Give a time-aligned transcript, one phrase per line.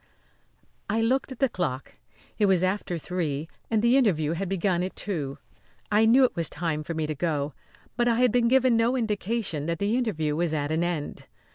[0.89, 1.93] I looked at the clock.
[2.39, 5.37] It was after three and the interview had begun at two.
[5.91, 7.53] I knew it was time for me to go,
[7.97, 11.27] but I had been given no indication that the interview was at an end.